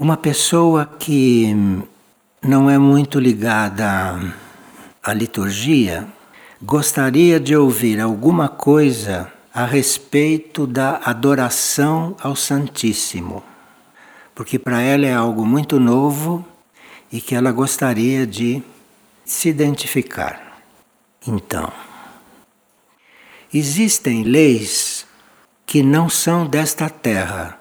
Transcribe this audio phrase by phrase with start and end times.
[0.00, 1.52] Uma pessoa que
[2.40, 4.32] não é muito ligada
[5.02, 6.06] à liturgia
[6.62, 13.42] gostaria de ouvir alguma coisa a respeito da adoração ao Santíssimo,
[14.36, 16.46] porque para ela é algo muito novo
[17.10, 18.62] e que ela gostaria de
[19.24, 20.62] se identificar.
[21.26, 21.72] Então,
[23.52, 25.04] existem leis
[25.66, 27.58] que não são desta terra,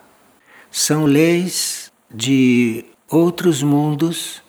[0.70, 4.42] são leis de outros mundos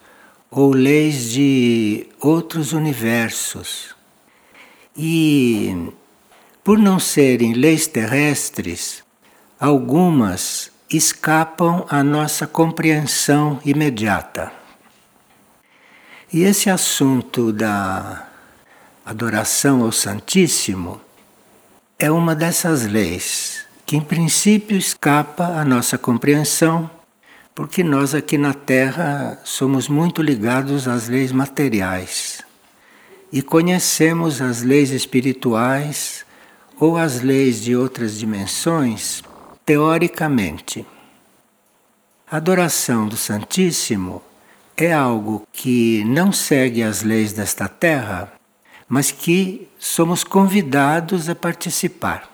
[0.50, 3.94] ou leis de outros universos.
[4.96, 5.92] E
[6.64, 9.02] por não serem leis terrestres,
[9.58, 14.52] algumas escapam à nossa compreensão imediata.
[16.32, 18.26] E esse assunto da
[19.04, 21.00] adoração ao Santíssimo
[21.98, 26.90] é uma dessas leis que, em princípio, escapa à nossa compreensão,
[27.58, 32.44] porque nós aqui na Terra somos muito ligados às leis materiais
[33.32, 36.24] e conhecemos as leis espirituais
[36.78, 39.24] ou as leis de outras dimensões
[39.66, 40.86] teoricamente.
[42.30, 44.22] A adoração do Santíssimo
[44.76, 48.32] é algo que não segue as leis desta terra,
[48.88, 52.30] mas que somos convidados a participar.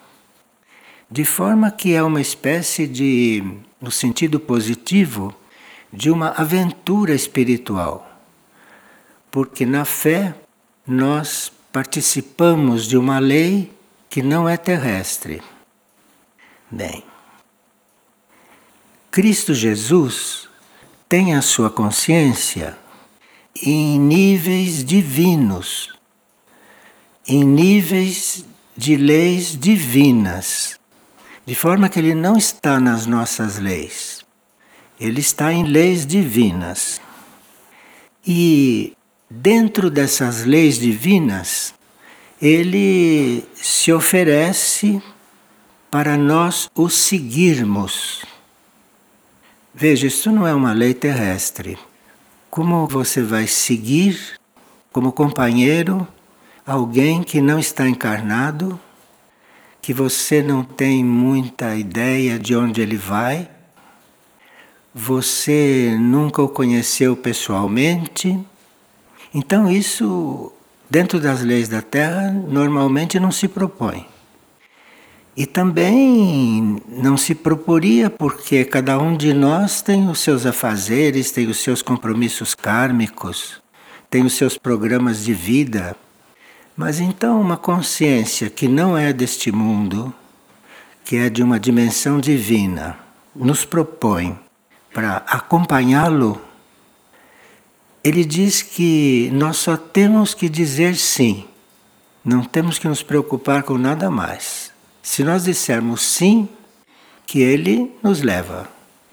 [1.10, 3.42] De forma que é uma espécie de,
[3.84, 5.34] no sentido positivo,
[5.92, 8.10] de uma aventura espiritual.
[9.30, 10.34] Porque na fé
[10.86, 13.70] nós participamos de uma lei
[14.08, 15.42] que não é terrestre.
[16.70, 17.04] Bem,
[19.10, 20.48] Cristo Jesus
[21.06, 22.78] tem a sua consciência
[23.62, 25.92] em níveis divinos,
[27.28, 30.80] em níveis de leis divinas,
[31.46, 34.24] de forma que ele não está nas nossas leis,
[34.98, 37.00] ele está em leis divinas.
[38.26, 38.96] E
[39.28, 41.74] dentro dessas leis divinas,
[42.40, 45.02] ele se oferece
[45.90, 48.24] para nós o seguirmos
[49.76, 51.76] Veja, isso não é uma lei terrestre.
[52.48, 54.38] Como você vai seguir
[54.92, 56.06] como companheiro
[56.64, 58.78] alguém que não está encarnado,
[59.84, 63.46] que você não tem muita ideia de onde ele vai,
[64.94, 68.40] você nunca o conheceu pessoalmente?
[69.34, 70.50] Então, isso,
[70.88, 74.06] dentro das leis da Terra, normalmente não se propõe.
[75.36, 81.46] E também não se proporia porque cada um de nós tem os seus afazeres, tem
[81.46, 83.60] os seus compromissos kármicos,
[84.08, 85.94] tem os seus programas de vida.
[86.76, 90.12] Mas então uma consciência que não é deste mundo,
[91.04, 92.98] que é de uma dimensão divina,
[93.34, 94.36] nos propõe
[94.92, 96.40] para acompanhá-lo,
[98.02, 101.46] ele diz que nós só temos que dizer sim,
[102.24, 104.72] não temos que nos preocupar com nada mais.
[105.02, 106.48] Se nós dissermos sim,
[107.26, 108.68] que ele nos leva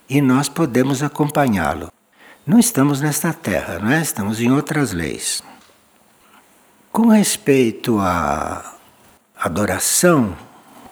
[0.10, 1.92] e nós podemos acompanhá-lo.
[2.46, 4.02] Não estamos nesta terra, não é?
[4.02, 5.44] Estamos em outras leis.
[6.92, 8.76] Com respeito à
[9.34, 10.36] adoração,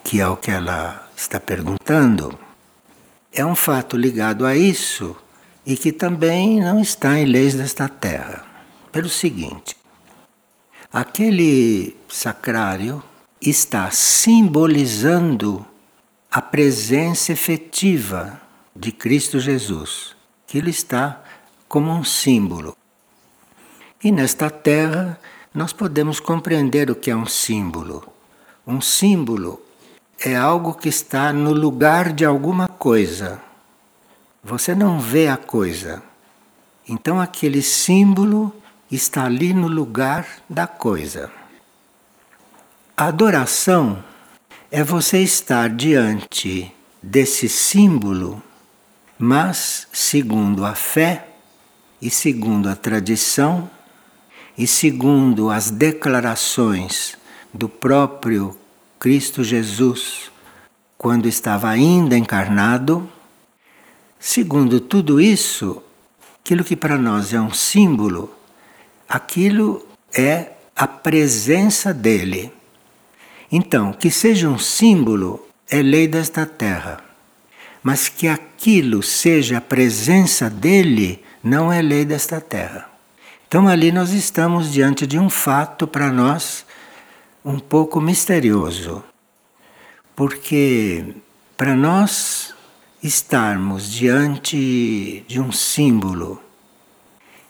[0.02, 2.40] que é o que ela está perguntando,
[3.34, 5.14] é um fato ligado a isso
[5.66, 8.46] e que também não está em leis desta terra.
[8.94, 9.76] Pelo seguinte:
[10.90, 13.04] aquele sacrário
[13.42, 15.66] está simbolizando
[16.32, 18.42] a presença efetiva
[18.74, 20.16] de Cristo Jesus,
[20.48, 21.22] que ele está
[21.68, 22.74] como um símbolo.
[24.02, 25.20] E nesta terra
[25.54, 28.04] nós podemos compreender o que é um símbolo.
[28.66, 29.62] Um símbolo
[30.20, 33.42] é algo que está no lugar de alguma coisa.
[34.44, 36.04] Você não vê a coisa.
[36.88, 38.54] Então aquele símbolo
[38.92, 41.32] está ali no lugar da coisa.
[42.96, 44.04] A adoração
[44.72, 46.72] é você estar diante
[47.02, 48.41] desse símbolo,
[49.18, 51.28] mas segundo a fé
[52.02, 53.70] e segundo a tradição
[54.59, 57.17] e segundo as declarações
[57.52, 58.56] do próprio
[59.00, 60.29] Cristo Jesus
[61.00, 63.09] quando estava ainda encarnado,
[64.20, 65.82] segundo tudo isso,
[66.44, 68.32] aquilo que para nós é um símbolo,
[69.08, 72.52] aquilo é a presença dele
[73.52, 77.03] então, que seja um símbolo é lei desta terra.
[77.82, 82.89] Mas que aquilo seja a presença dele não é lei desta terra.
[83.49, 86.63] Então, ali nós estamos diante de um fato para nós
[87.43, 89.03] um pouco misterioso.
[90.16, 91.16] Porque
[91.57, 92.53] para nós
[93.01, 96.40] estarmos diante de um símbolo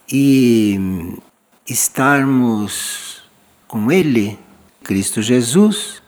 [0.10, 1.18] e
[1.68, 3.22] estarmos
[3.68, 4.40] com Ele,
[4.82, 6.02] Cristo Jesus,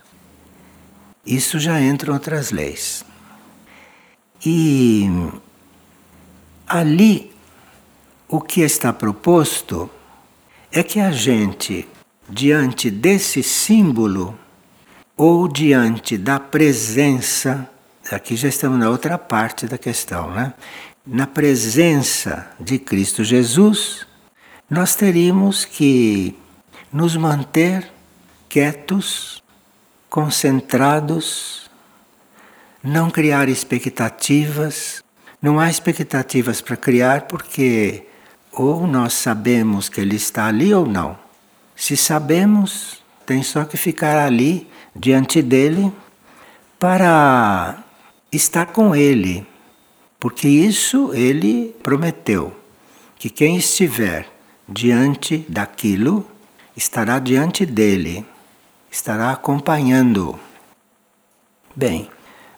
[1.25, 3.03] isso já entra outras leis.
[4.45, 5.09] E
[6.65, 7.31] ali
[8.31, 9.89] o que está proposto
[10.72, 11.86] é que a gente,
[12.30, 14.39] diante desse símbolo,
[15.18, 17.69] ou diante da presença,
[18.10, 20.54] aqui já estamos na outra parte da questão, né?
[21.06, 24.07] Na presença de Cristo Jesus,
[24.69, 26.34] nós teríamos que
[26.92, 27.92] nos manter
[28.48, 29.44] quietos,
[30.10, 31.69] concentrados,
[32.81, 35.04] não criar expectativas.
[35.42, 38.06] Não há expectativas para criar porque
[38.53, 41.18] ou nós sabemos que Ele está ali ou não.
[41.75, 45.92] Se sabemos, tem só que ficar ali diante dele
[46.80, 47.83] para
[48.31, 49.45] estar com Ele,
[50.19, 52.56] porque isso Ele prometeu,
[53.18, 54.27] que quem estiver
[54.68, 56.25] diante daquilo
[56.75, 58.25] estará diante dele,
[58.89, 60.39] estará acompanhando.
[61.75, 62.09] Bem,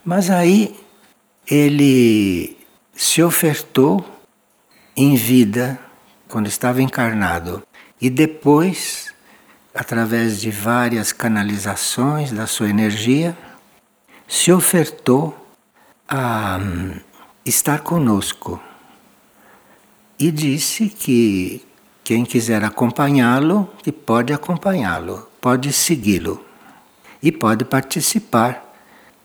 [0.03, 0.75] mas aí
[1.45, 2.57] ele
[2.95, 4.05] se ofertou
[4.95, 5.79] em vida,
[6.27, 7.63] quando estava encarnado,
[7.99, 9.13] e depois,
[9.73, 13.37] através de várias canalizações da sua energia,
[14.27, 15.35] se ofertou
[16.07, 16.99] a hum,
[17.45, 18.59] estar conosco.
[20.19, 21.65] E disse que
[22.03, 26.43] quem quiser acompanhá-lo, que pode acompanhá-lo, pode segui-lo
[27.21, 28.73] e pode participar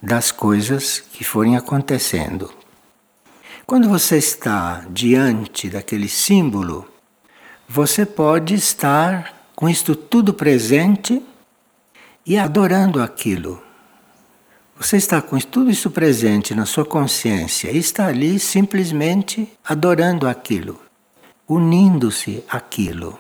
[0.00, 2.57] das coisas que forem acontecendo.
[3.68, 6.88] Quando você está diante daquele símbolo,
[7.68, 11.22] você pode estar com isto tudo presente
[12.24, 13.62] e adorando aquilo.
[14.78, 20.80] Você está com tudo isso presente na sua consciência e está ali simplesmente adorando aquilo,
[21.46, 23.18] unindo-se àquilo.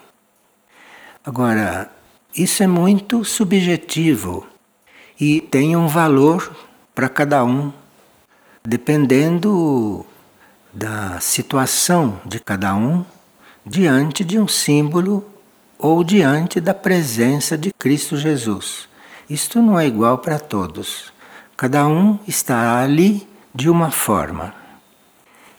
[1.22, 1.92] Agora,
[2.34, 4.46] isso é muito subjetivo
[5.20, 6.50] e tem um valor
[6.94, 7.70] para cada um,
[8.64, 10.06] dependendo
[10.72, 13.04] da situação de cada um
[13.64, 15.24] diante de um símbolo
[15.78, 18.88] ou diante da presença de Cristo Jesus.
[19.28, 21.12] Isto não é igual para todos.
[21.56, 24.54] Cada um está ali de uma forma.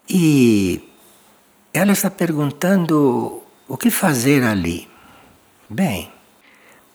[0.09, 0.89] E
[1.73, 4.87] ela está perguntando o que fazer ali.
[5.69, 6.11] Bem,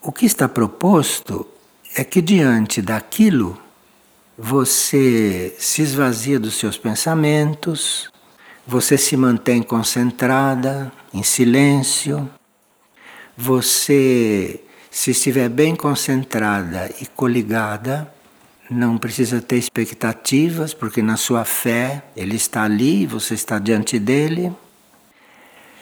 [0.01, 1.47] o que está proposto
[1.95, 3.57] é que diante daquilo
[4.37, 8.11] você se esvazia dos seus pensamentos,
[8.67, 12.29] você se mantém concentrada, em silêncio,
[13.37, 14.61] você,
[14.91, 18.11] se estiver bem concentrada e coligada,
[18.69, 24.51] não precisa ter expectativas, porque na sua fé ele está ali, você está diante dele.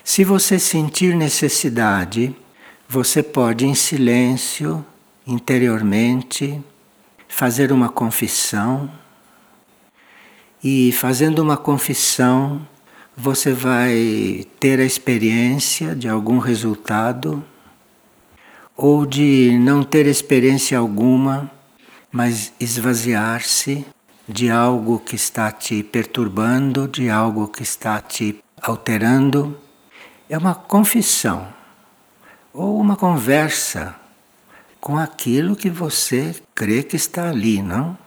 [0.04, 2.36] Se você sentir necessidade,
[2.90, 4.86] você pode, em silêncio,
[5.26, 6.62] interiormente,
[7.34, 8.90] fazer uma confissão.
[10.64, 12.66] E fazendo uma confissão,
[13.18, 17.44] você vai ter a experiência de algum resultado
[18.78, 21.52] ou de não ter experiência alguma,
[22.12, 23.86] mas esvaziar-se
[24.30, 29.58] de algo que está te perturbando, de algo que está te alterando.
[30.30, 31.48] É uma confissão
[32.54, 34.03] ou uma conversa
[34.84, 37.98] com aquilo que você crê que está ali, não?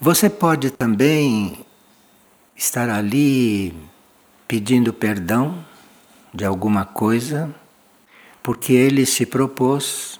[0.00, 1.58] Você pode também
[2.56, 3.74] estar ali
[4.48, 5.62] pedindo perdão
[6.32, 7.54] de alguma coisa,
[8.42, 10.18] porque ele se propôs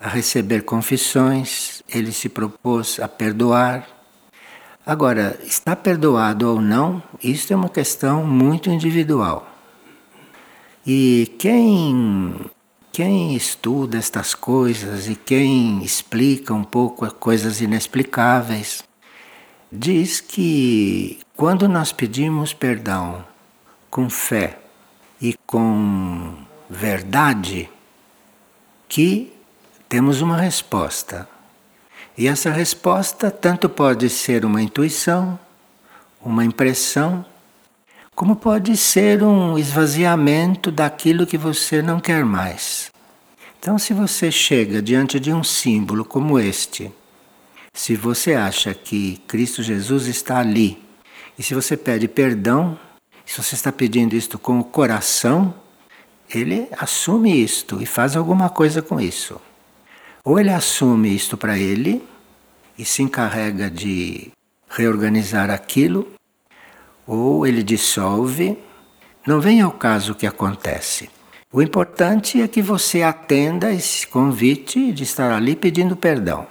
[0.00, 3.86] a receber confissões, ele se propôs a perdoar.
[4.84, 9.48] Agora, está perdoado ou não, isso é uma questão muito individual.
[10.84, 12.50] E quem
[12.92, 18.82] quem estuda estas coisas e quem explica um pouco coisas inexplicáveis,
[19.70, 23.24] diz que quando nós pedimos perdão
[23.90, 24.58] com fé
[25.20, 26.34] e com
[26.68, 27.68] verdade,
[28.88, 29.32] que
[29.88, 31.28] temos uma resposta.
[32.18, 35.38] E essa resposta tanto pode ser uma intuição,
[36.20, 37.24] uma impressão,
[38.20, 42.90] como pode ser um esvaziamento daquilo que você não quer mais.
[43.58, 46.92] Então, se você chega diante de um símbolo como este,
[47.72, 50.78] se você acha que Cristo Jesus está ali,
[51.38, 52.78] e se você pede perdão,
[53.24, 55.54] se você está pedindo isto com o coração,
[56.28, 59.40] ele assume isto e faz alguma coisa com isso.
[60.22, 62.06] Ou ele assume isto para ele
[62.76, 64.30] e se encarrega de
[64.68, 66.19] reorganizar aquilo,
[67.10, 68.56] ou ele dissolve.
[69.26, 71.10] Não vem ao caso o que acontece.
[71.52, 76.46] O importante é que você atenda esse convite de estar ali pedindo perdão.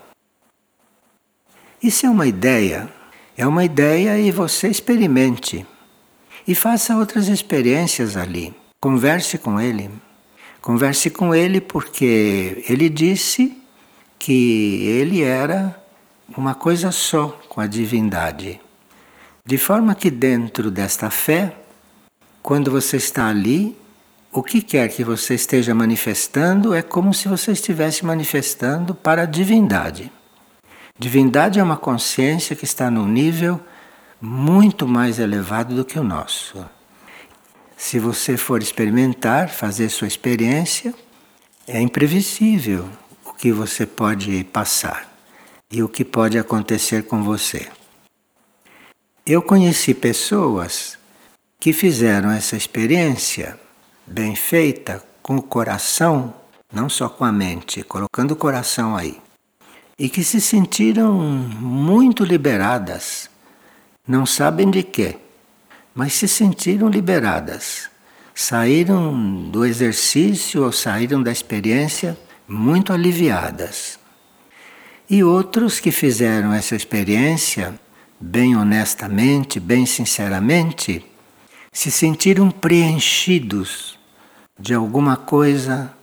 [1.81, 2.89] Isso é uma ideia,
[3.37, 5.65] é uma ideia e você experimente.
[6.45, 8.53] E faça outras experiências ali.
[8.81, 9.89] Converse com ele.
[10.61, 13.57] Converse com ele porque ele disse
[14.17, 15.81] que ele era
[16.35, 18.59] uma coisa só com a divindade.
[19.45, 21.55] De forma que dentro desta fé,
[22.41, 23.75] quando você está ali,
[24.31, 29.25] o que quer que você esteja manifestando é como se você estivesse manifestando para a
[29.25, 30.11] divindade.
[30.97, 33.59] Divindade é uma consciência que está num nível
[34.21, 36.63] muito mais elevado do que o nosso.
[37.77, 40.93] Se você for experimentar, fazer sua experiência,
[41.65, 42.89] é imprevisível
[43.25, 45.09] o que você pode passar
[45.71, 47.67] e o que pode acontecer com você.
[49.31, 50.97] Eu conheci pessoas
[51.59, 53.59] que fizeram essa experiência
[54.03, 56.33] bem feita, com o coração,
[56.73, 59.21] não só com a mente, colocando o coração aí,
[59.99, 63.29] e que se sentiram muito liberadas,
[64.07, 65.17] não sabem de quê,
[65.93, 67.87] mas se sentiram liberadas.
[68.33, 72.17] Saíram do exercício ou saíram da experiência
[72.47, 73.99] muito aliviadas.
[75.07, 77.79] E outros que fizeram essa experiência
[78.19, 81.05] bem honestamente, bem sinceramente,
[81.71, 83.97] se sentiram preenchidos
[84.59, 85.93] de alguma coisa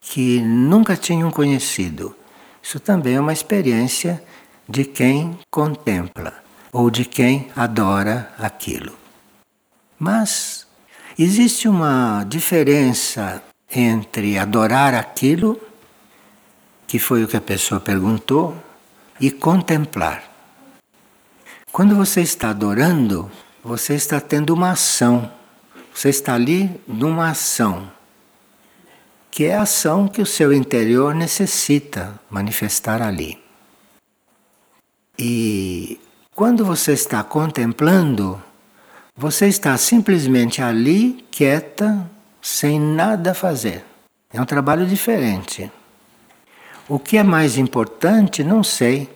[0.00, 2.14] que nunca tinham conhecido.
[2.62, 4.22] Isso também é uma experiência
[4.68, 6.34] de quem contempla
[6.72, 8.94] ou de quem adora aquilo.
[9.98, 10.66] Mas
[11.18, 15.60] existe uma diferença entre adorar aquilo,
[16.86, 18.56] que foi o que a pessoa perguntou,
[19.20, 20.29] e contemplar.
[21.72, 23.30] Quando você está adorando,
[23.62, 25.30] você está tendo uma ação
[25.94, 27.90] você está ali numa ação,
[29.30, 33.38] que é a ação que o seu interior necessita manifestar ali.
[35.18, 36.00] E
[36.34, 38.42] quando você está contemplando,
[39.14, 42.10] você está simplesmente ali, quieta,
[42.40, 43.84] sem nada fazer.
[44.32, 45.70] É um trabalho diferente.
[46.88, 49.06] O que é mais importante, não sei.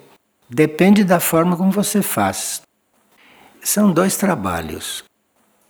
[0.48, 2.62] Depende da forma como você faz.
[3.62, 5.02] São dois trabalhos.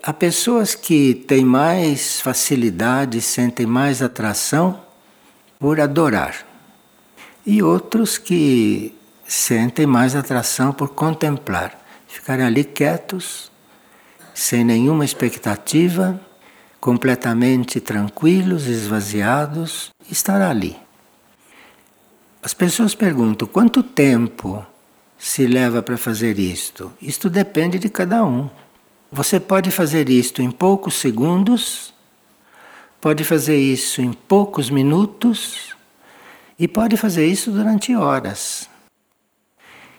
[0.03, 4.83] Há pessoas que têm mais facilidade, sentem mais atração
[5.59, 6.47] por adorar,
[7.47, 8.95] e outros que
[9.27, 13.51] sentem mais atração por contemplar, ficarem ali quietos,
[14.35, 16.21] sem nenhuma expectativa,
[16.81, 20.84] completamente tranquilos, esvaziados, estar ali.
[22.45, 24.67] As pessoas perguntam quanto tempo
[25.17, 26.93] se leva para fazer isto?
[27.01, 28.51] Isto depende de cada um.
[29.11, 31.95] Você pode fazer isto em poucos segundos,
[33.01, 35.75] pode fazer isso em poucos minutos
[36.59, 38.69] e pode fazer isso durante horas.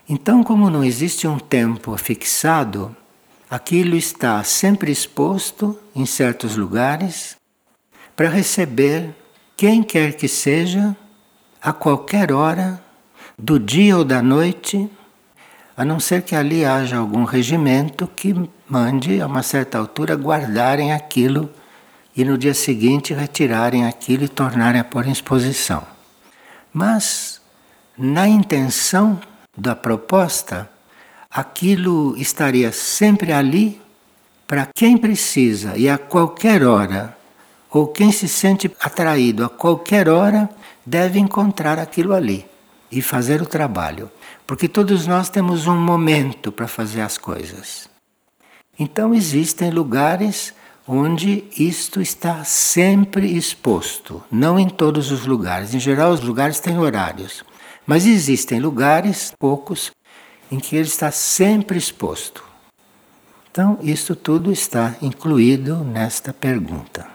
[0.08, 2.96] Então, como não existe um tempo fixado,
[3.50, 7.38] aquilo está sempre exposto em certos lugares
[8.16, 9.16] para receber
[9.58, 10.96] quem quer que seja,
[11.66, 12.80] a qualquer hora,
[13.36, 14.88] do dia ou da noite
[15.76, 18.34] a não ser que ali haja algum regimento que
[18.70, 21.50] mande, a uma certa altura, guardarem aquilo
[22.16, 25.84] e no dia seguinte retirarem aquilo e tornarem a pôr em exposição.
[26.72, 27.42] Mas,
[27.98, 29.20] na intenção
[29.58, 30.70] da proposta,
[31.32, 33.82] aquilo estaria sempre ali
[34.48, 37.18] para quem precisa e a qualquer hora,
[37.72, 40.48] ou quem se sente atraído a qualquer hora,
[40.86, 42.46] deve encontrar aquilo ali
[42.92, 44.12] e fazer o trabalho.
[44.46, 47.90] Porque todos nós temos um momento para fazer as coisas.
[48.78, 50.54] Então existem lugares
[50.88, 55.74] onde isto está sempre exposto, não em todos os lugares.
[55.74, 57.44] Em geral, os lugares têm horários,
[57.88, 59.92] mas existem lugares, poucos,
[60.52, 62.44] em que ele está sempre exposto.
[63.50, 67.08] Então, isso tudo está incluído nesta pergunta.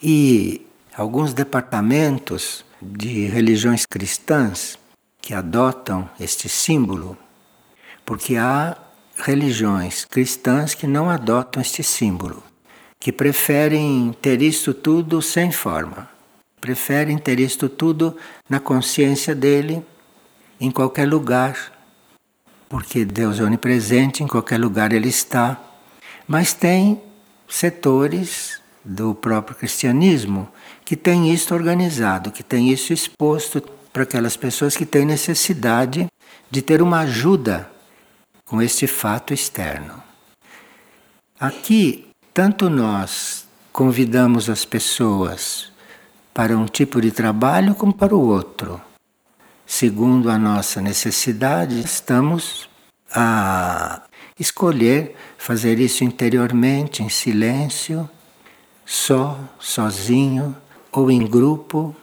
[0.00, 4.78] E alguns departamentos de religiões cristãs
[5.20, 7.16] que adotam este símbolo,
[8.04, 8.76] porque há
[9.16, 12.42] religiões cristãs que não adotam este símbolo,
[13.00, 16.08] que preferem ter isto tudo sem forma,
[16.60, 18.16] preferem ter isto tudo
[18.48, 19.84] na consciência dele,
[20.60, 21.72] em qualquer lugar,
[22.68, 25.60] porque Deus é onipresente, em qualquer lugar ele está.
[26.26, 27.02] Mas tem
[27.48, 30.48] setores do próprio cristianismo
[30.92, 36.06] que tem isto organizado, que tem isso exposto para aquelas pessoas que têm necessidade
[36.50, 37.70] de ter uma ajuda
[38.44, 40.02] com este fato externo.
[41.40, 45.72] Aqui, tanto nós convidamos as pessoas
[46.34, 48.78] para um tipo de trabalho como para o outro.
[49.64, 52.68] Segundo a nossa necessidade, estamos
[53.10, 54.02] a
[54.38, 58.06] escolher fazer isso interiormente, em silêncio,
[58.84, 60.54] só, sozinho
[60.92, 61.96] ou em grupo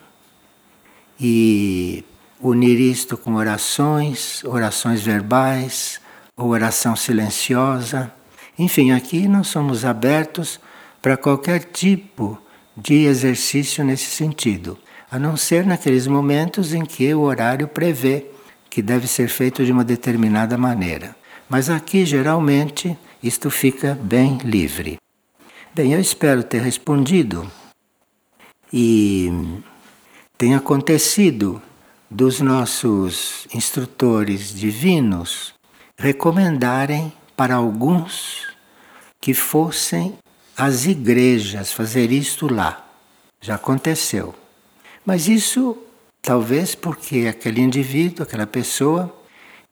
[1.18, 2.04] e
[2.40, 6.00] unir isto com orações, orações verbais
[6.36, 8.12] ou oração silenciosa.
[8.58, 10.58] Enfim, aqui nós somos abertos
[11.00, 12.38] para qualquer tipo
[12.76, 14.78] de exercício nesse sentido,
[15.10, 18.26] a não ser naqueles momentos em que o horário prevê
[18.68, 21.14] que deve ser feito de uma determinada maneira.
[21.48, 24.98] Mas aqui, geralmente, isto fica bem livre.
[25.74, 27.50] Bem, eu espero ter respondido
[28.72, 29.30] e
[30.38, 31.60] tem acontecido
[32.10, 35.54] dos nossos instrutores divinos
[35.96, 38.48] recomendarem para alguns
[39.20, 40.18] que fossem
[40.56, 42.86] às igrejas fazer isto lá.
[43.40, 44.34] Já aconteceu.
[45.04, 45.76] Mas isso
[46.22, 49.14] talvez porque aquele indivíduo, aquela pessoa,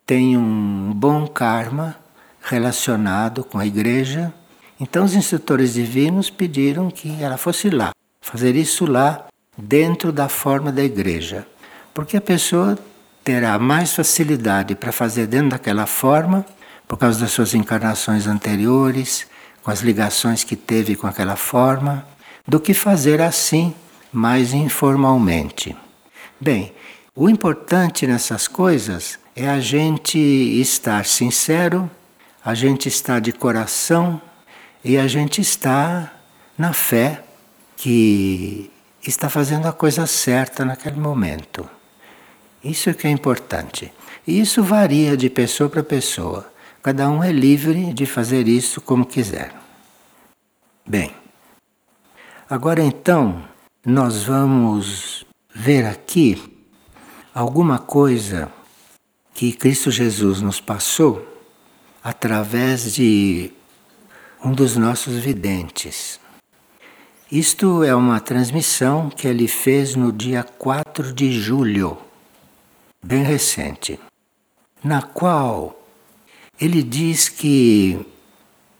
[0.06, 1.96] tem um bom karma
[2.42, 4.32] relacionado com a igreja.
[4.80, 7.90] Então os instrutores divinos pediram que ela fosse lá,
[8.30, 11.46] fazer isso lá dentro da forma da igreja.
[11.94, 12.78] Porque a pessoa
[13.24, 16.44] terá mais facilidade para fazer dentro daquela forma,
[16.86, 19.26] por causa das suas encarnações anteriores,
[19.62, 22.06] com as ligações que teve com aquela forma,
[22.46, 23.74] do que fazer assim,
[24.12, 25.76] mais informalmente.
[26.40, 26.72] Bem,
[27.14, 31.90] o importante nessas coisas é a gente estar sincero,
[32.44, 34.20] a gente estar de coração
[34.84, 36.22] e a gente estar
[36.56, 37.22] na fé
[37.78, 38.68] que
[39.06, 41.68] está fazendo a coisa certa naquele momento.
[42.62, 43.92] Isso é que é importante.
[44.26, 46.52] E isso varia de pessoa para pessoa.
[46.82, 49.54] Cada um é livre de fazer isso como quiser.
[50.84, 51.14] Bem,
[52.50, 53.44] agora então
[53.86, 56.60] nós vamos ver aqui
[57.32, 58.50] alguma coisa
[59.32, 61.24] que Cristo Jesus nos passou
[62.02, 63.52] através de
[64.44, 66.18] um dos nossos videntes.
[67.30, 71.98] Isto é uma transmissão que ele fez no dia 4 de julho,
[73.04, 74.00] bem recente,
[74.82, 75.78] na qual
[76.58, 78.00] ele diz que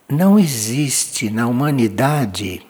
[0.09, 2.67] não existe na humanidade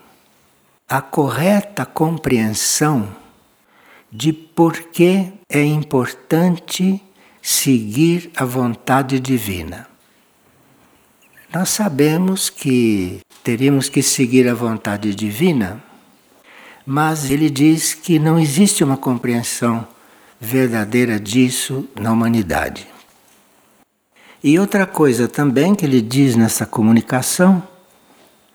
[0.89, 3.15] a correta compreensão
[4.11, 7.01] de por que é importante
[7.41, 9.87] seguir a vontade divina.
[11.55, 15.83] Nós sabemos que teríamos que seguir a vontade divina,
[16.85, 19.89] mas ele diz que não existe uma compreensão
[20.39, 22.87] verdadeira disso na humanidade.
[24.45, 27.67] E outra coisa também que ele diz nessa comunicação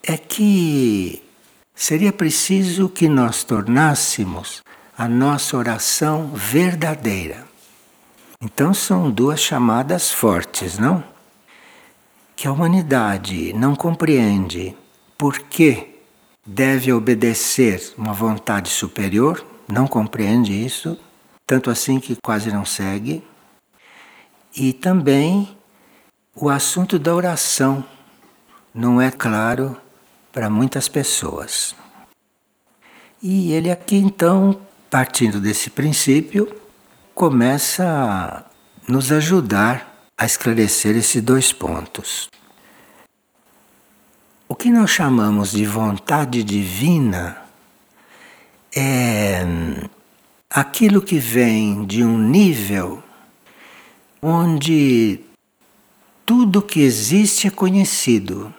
[0.04, 1.24] é que
[1.74, 4.62] seria preciso que nós tornássemos
[4.96, 7.48] a nossa oração verdadeira.
[8.40, 11.04] Então são duas chamadas fortes, não?
[12.36, 14.76] que a humanidade não compreende
[15.18, 16.00] por que
[16.46, 20.98] deve obedecer uma vontade superior, não compreende isso,
[21.46, 23.24] tanto assim que quase não segue.
[24.56, 25.58] E também
[26.36, 27.84] o assunto da oração
[28.74, 29.78] não é claro
[30.32, 31.76] para muitas pessoas.
[33.22, 36.54] E ele aqui então, partindo desse princípio,
[37.16, 38.44] começa a
[38.92, 42.30] nos ajudar a esclarecer esses dois pontos.
[44.54, 47.38] O que nós chamamos de vontade divina
[48.72, 49.44] é
[50.48, 53.02] aquilo que vem de um nível
[54.22, 55.22] onde
[56.24, 58.54] tudo que existe é conhecido.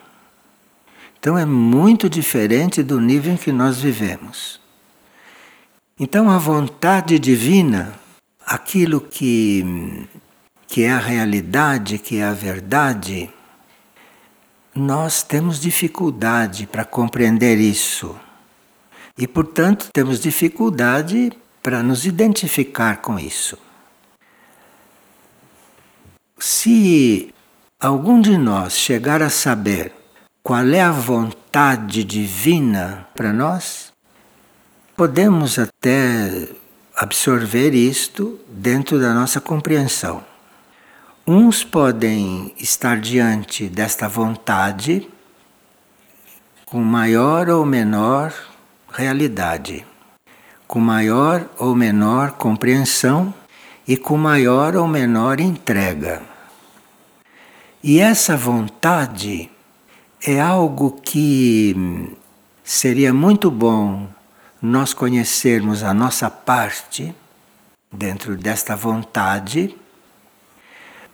[1.17, 4.61] Então é muito diferente do nível em que nós vivemos.
[5.97, 7.95] Então a vontade divina,
[8.45, 10.09] aquilo que
[10.67, 13.31] que é a realidade, que é a verdade,
[14.75, 18.19] nós temos dificuldade para compreender isso.
[19.17, 21.33] E, portanto, temos dificuldade
[21.63, 23.57] para nos identificar com isso.
[26.39, 27.33] Se
[27.79, 29.93] algum de nós chegar a saber
[30.43, 33.93] qual é a vontade divina para nós,
[34.97, 36.49] podemos até
[36.97, 40.34] absorver isto dentro da nossa compreensão.
[41.27, 45.09] Uns podem estar diante desta vontade
[46.67, 48.31] com maior ou menor
[48.93, 49.87] realidade,
[50.69, 53.33] com maior ou menor compreensão,
[53.89, 56.21] e com maior ou menor entrega.
[57.83, 59.51] E essa vontade
[60.23, 61.75] é algo que
[62.63, 64.07] seria muito bom
[64.61, 67.15] nós conhecermos a nossa parte
[67.91, 69.75] dentro desta vontade,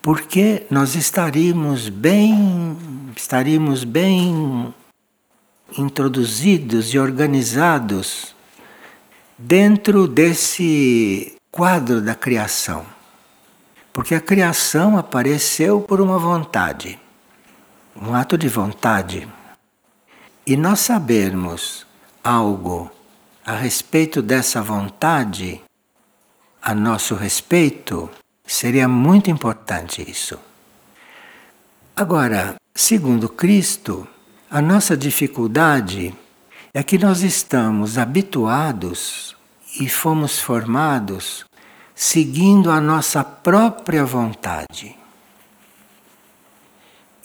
[0.03, 2.77] porque nós estaríamos bem,
[3.15, 4.75] estaríamos bem
[5.77, 8.35] introduzidos e organizados
[9.39, 12.85] dentro desse quadro da criação.
[13.93, 16.99] Porque a criação apareceu por uma vontade,
[17.95, 19.29] um ato de vontade.
[20.47, 21.87] E nós sabermos
[22.25, 22.91] algo
[23.45, 25.61] a respeito dessa vontade,
[26.63, 28.09] a nosso respeito,
[28.53, 30.39] seria muito importante isso.
[31.95, 34.09] Agora, segundo Cristo,
[34.51, 36.13] a nossa dificuldade
[36.75, 39.37] é que nós estamos habituados
[39.79, 41.45] e fomos formados
[41.95, 44.97] seguindo a nossa própria vontade.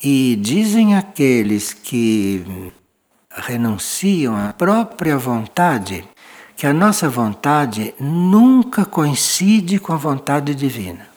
[0.04, 2.72] E dizem aqueles que
[3.32, 6.08] renunciam à própria vontade
[6.56, 11.15] que a nossa vontade nunca coincide com a vontade divina.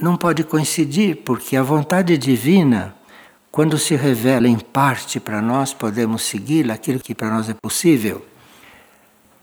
[0.00, 2.94] Não pode coincidir porque a vontade divina,
[3.50, 8.24] quando se revela em parte para nós, podemos segui-la, aquilo que para nós é possível.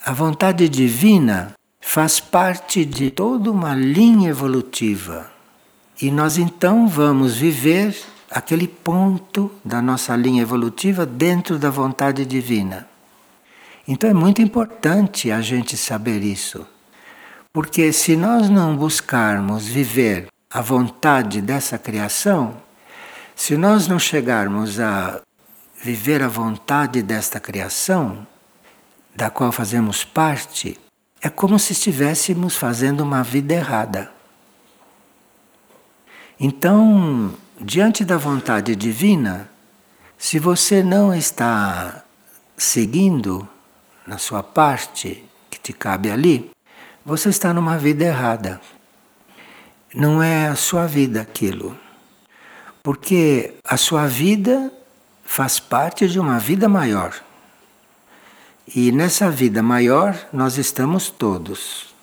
[0.03, 5.31] A vontade divina faz parte de toda uma linha evolutiva.
[6.01, 7.95] E nós então vamos viver
[8.29, 12.87] aquele ponto da nossa linha evolutiva dentro da vontade divina.
[13.87, 16.65] Então é muito importante a gente saber isso.
[17.53, 22.57] Porque se nós não buscarmos viver a vontade dessa criação,
[23.35, 25.21] se nós não chegarmos a
[25.81, 28.27] viver a vontade desta criação,
[29.15, 30.77] da qual fazemos parte,
[31.21, 34.11] é como se estivéssemos fazendo uma vida errada.
[36.39, 39.49] Então, diante da vontade divina,
[40.17, 42.03] se você não está
[42.57, 43.47] seguindo
[44.05, 46.51] na sua parte que te cabe ali,
[47.05, 48.59] você está numa vida errada.
[49.93, 51.77] Não é a sua vida aquilo.
[52.81, 54.71] Porque a sua vida
[55.23, 57.13] faz parte de uma vida maior.
[58.73, 61.93] E nessa vida maior nós estamos todos.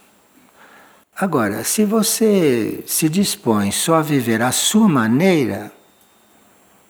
[1.16, 5.72] Agora, se você se dispõe só a viver a sua maneira,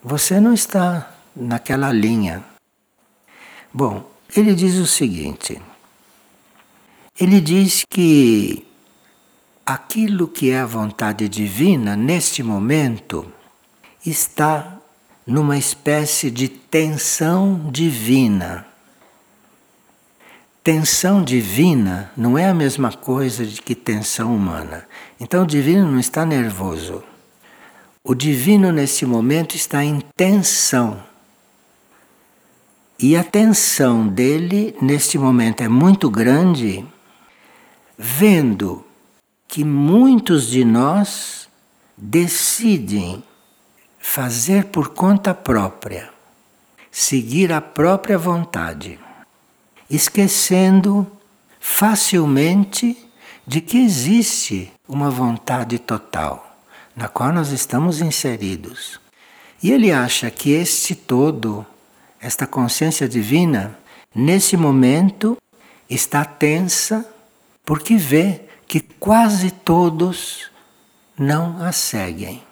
[0.04, 2.44] você não está naquela linha.
[3.72, 5.60] Bom, ele diz o seguinte:
[7.18, 8.67] ele diz que
[9.68, 13.30] aquilo que é a vontade divina neste momento
[14.04, 14.78] está
[15.26, 18.66] numa espécie de tensão divina
[20.68, 24.86] tensão divina não é a mesma coisa de que tensão humana.
[25.18, 27.02] Então o divino não está nervoso.
[28.04, 31.02] O divino nesse momento está em tensão.
[32.98, 36.84] E a tensão dele neste momento é muito grande,
[37.96, 38.84] vendo
[39.48, 41.48] que muitos de nós
[41.96, 43.24] decidem
[43.98, 46.10] fazer por conta própria,
[46.92, 49.00] seguir a própria vontade
[49.88, 51.06] esquecendo
[51.58, 52.96] facilmente
[53.46, 56.44] de que existe uma vontade total
[56.94, 59.00] na qual nós estamos inseridos.
[59.62, 61.64] E ele acha que este todo,
[62.20, 63.78] esta consciência divina,
[64.14, 65.36] nesse momento
[65.88, 67.08] está tensa
[67.64, 70.50] porque vê que quase todos
[71.18, 72.42] não a seguem.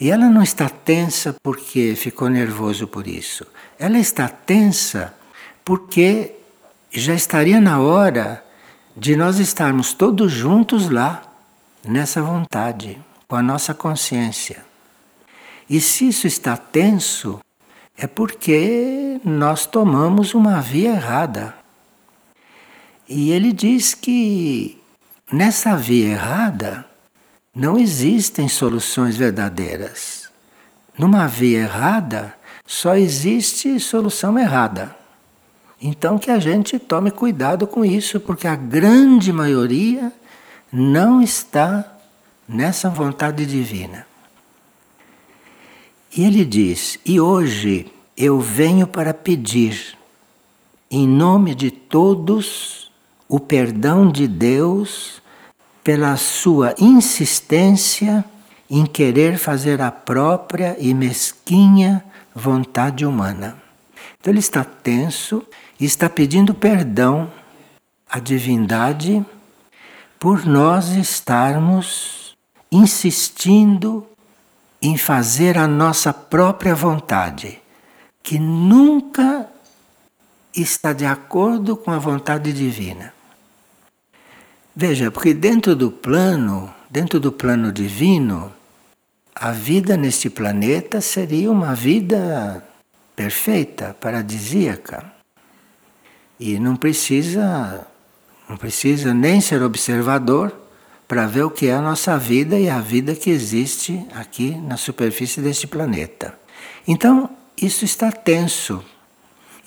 [0.00, 3.46] E ela não está tensa porque ficou nervoso por isso.
[3.78, 5.14] Ela está tensa
[5.62, 6.34] porque
[6.90, 8.42] já estaria na hora
[8.96, 11.22] de nós estarmos todos juntos lá,
[11.86, 12.98] nessa vontade,
[13.28, 14.64] com a nossa consciência.
[15.68, 17.38] E se isso está tenso,
[17.96, 21.54] é porque nós tomamos uma via errada.
[23.08, 24.81] E ele diz que
[25.32, 26.84] nessa via errada
[27.54, 30.30] não existem soluções verdadeiras.
[30.98, 32.34] Numa via errada
[32.66, 34.94] só existe solução errada.
[35.80, 40.12] Então que a gente tome cuidado com isso, porque a grande maioria
[40.72, 41.98] não está
[42.48, 44.06] nessa vontade divina.
[46.16, 49.96] E ele diz: E hoje eu venho para pedir,
[50.90, 52.92] em nome de todos,
[53.28, 55.21] o perdão de Deus
[55.82, 58.24] pela sua insistência
[58.70, 62.02] em querer fazer a própria e mesquinha
[62.34, 63.56] vontade humana.
[64.18, 65.44] Então ele está tenso
[65.78, 67.30] e está pedindo perdão
[68.08, 69.24] à divindade
[70.18, 72.36] por nós estarmos
[72.70, 74.06] insistindo
[74.80, 77.60] em fazer a nossa própria vontade,
[78.22, 79.48] que nunca
[80.54, 83.12] está de acordo com a vontade divina.
[84.74, 88.52] Veja, porque dentro do plano, dentro do plano divino,
[89.34, 92.64] a vida neste planeta seria uma vida
[93.14, 95.12] perfeita, paradisíaca.
[96.40, 97.86] E não precisa
[98.48, 100.52] não precisa nem ser observador
[101.08, 104.76] para ver o que é a nossa vida e a vida que existe aqui na
[104.76, 106.34] superfície deste planeta.
[106.86, 107.30] Então,
[107.60, 108.82] isso está tenso.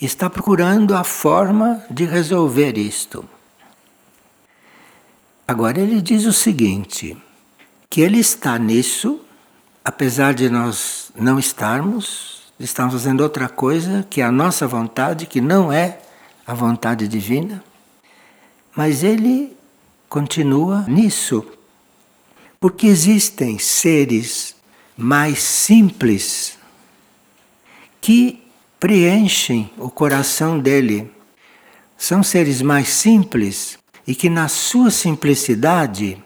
[0.01, 3.27] Está procurando a forma de resolver isto.
[5.47, 7.15] Agora ele diz o seguinte:
[7.89, 9.21] que ele está nisso,
[9.83, 15.39] apesar de nós não estarmos, estamos fazendo outra coisa que é a nossa vontade, que
[15.39, 15.99] não é
[16.47, 17.63] a vontade divina,
[18.75, 19.55] mas ele
[20.09, 21.45] continua nisso.
[22.59, 24.55] Porque existem seres
[24.97, 26.57] mais simples
[28.01, 28.41] que
[28.79, 31.11] preenchem o coração dele.
[31.95, 33.77] São seres mais simples
[34.07, 36.21] e que, na sua simplicidade,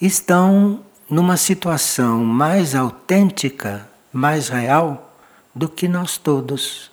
[0.00, 5.16] estão numa situação mais autêntica, mais real
[5.54, 6.90] do que nós todos,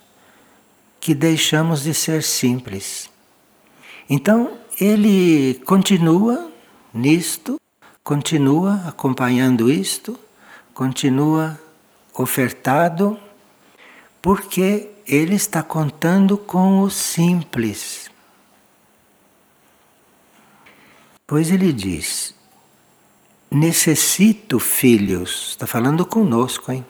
[1.00, 3.10] que deixamos de ser simples.
[4.08, 6.50] Então, ele continua
[6.94, 7.60] nisto,
[8.04, 10.18] continua acompanhando isto,
[10.74, 11.60] continua
[12.14, 13.18] ofertado,
[14.20, 18.11] porque ele está contando com o simples.
[21.32, 22.34] Pois ele diz:
[23.50, 26.84] Necessito filhos, está falando conosco, hein?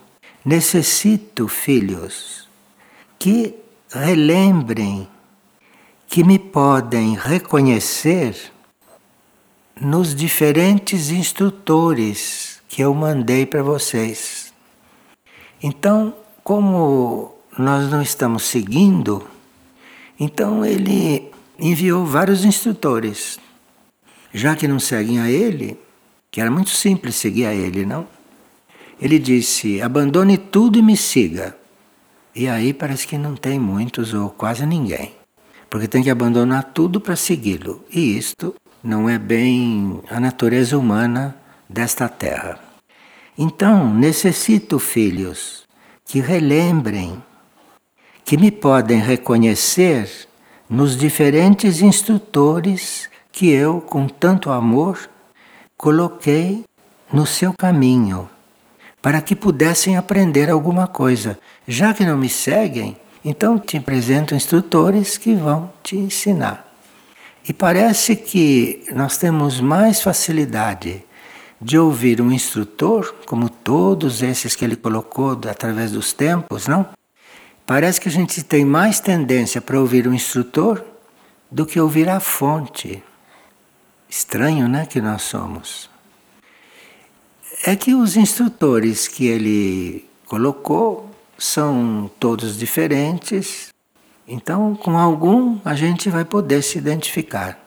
[0.44, 2.48] Necessito filhos
[3.20, 3.54] que
[3.88, 5.06] relembrem
[6.08, 8.52] que me podem reconhecer
[9.80, 14.52] nos diferentes instrutores que eu mandei para vocês.
[15.62, 19.24] Então, como nós não estamos seguindo,
[20.18, 23.38] então ele enviou vários instrutores.
[24.32, 25.78] Já que não seguem a ele,
[26.30, 28.06] que era muito simples seguir a ele, não?
[29.00, 31.56] Ele disse: abandone tudo e me siga.
[32.34, 35.22] E aí parece que não tem muitos ou quase ninguém
[35.72, 37.82] porque tem que abandonar tudo para segui-lo.
[37.90, 41.34] E isto não é bem a natureza humana
[41.66, 42.60] desta terra.
[43.38, 45.64] Então, necessito, filhos,
[46.04, 47.22] que relembrem,
[48.22, 50.28] que me podem reconhecer
[50.68, 55.08] nos diferentes instrutores que eu, com tanto amor,
[55.76, 56.64] coloquei
[57.12, 58.28] no seu caminho,
[59.00, 61.38] para que pudessem aprender alguma coisa.
[61.66, 66.68] Já que não me seguem, então te apresento instrutores que vão te ensinar.
[67.48, 71.02] E parece que nós temos mais facilidade
[71.60, 76.86] de ouvir um instrutor, como todos esses que ele colocou através dos tempos, não?
[77.66, 80.84] Parece que a gente tem mais tendência para ouvir um instrutor
[81.50, 83.02] do que ouvir a fonte.
[84.12, 85.88] Estranho, né, que nós somos.
[87.64, 93.72] É que os instrutores que ele colocou são todos diferentes,
[94.28, 97.58] então com algum a gente vai poder se identificar.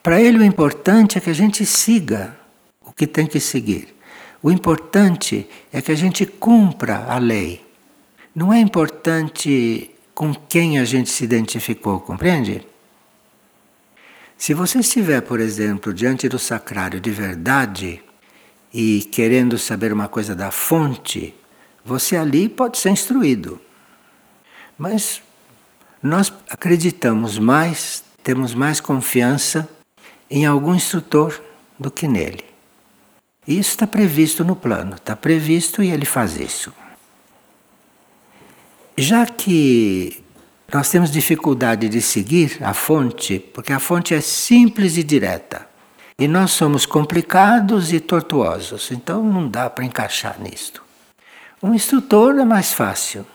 [0.00, 2.36] Para ele o importante é que a gente siga
[2.86, 3.92] o que tem que seguir.
[4.40, 7.60] O importante é que a gente cumpra a lei.
[8.32, 12.64] Não é importante com quem a gente se identificou, compreende?
[14.42, 18.02] Se você estiver, por exemplo, diante do sacrário de verdade
[18.74, 21.32] e querendo saber uma coisa da fonte,
[21.84, 23.60] você ali pode ser instruído.
[24.76, 25.22] Mas
[26.02, 29.68] nós acreditamos mais, temos mais confiança
[30.28, 31.40] em algum instrutor
[31.78, 32.44] do que nele.
[33.46, 36.74] Isso está previsto no plano, está previsto e ele faz isso.
[38.98, 40.21] Já que
[40.72, 45.68] nós temos dificuldade de seguir a fonte, porque a fonte é simples e direta,
[46.18, 50.82] e nós somos complicados e tortuosos, então não dá para encaixar nisto.
[51.62, 53.26] Um instrutor é mais fácil,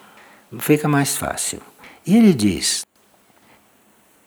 [0.60, 1.62] fica mais fácil.
[2.06, 2.86] E ele diz: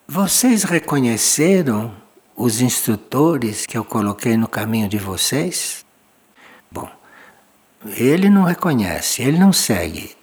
[0.07, 1.93] Vocês reconheceram
[2.37, 5.85] os instrutores que eu coloquei no caminho de vocês?
[6.71, 6.89] Bom,
[7.97, 10.20] ele não reconhece, ele não segue.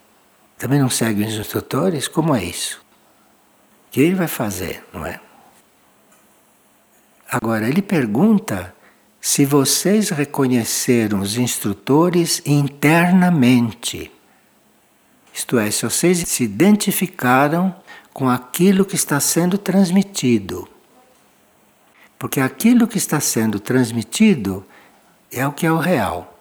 [0.58, 2.08] Também não segue os instrutores?
[2.08, 2.82] Como é isso?
[3.88, 5.20] O que ele vai fazer, não é?
[7.30, 8.74] Agora, ele pergunta
[9.20, 14.12] se vocês reconheceram os instrutores internamente,
[15.34, 17.76] isto é, se vocês se identificaram
[18.13, 20.67] com aquilo que está sendo transmitido.
[22.17, 24.65] Porque aquilo que está sendo transmitido
[25.32, 26.39] é o que é o real.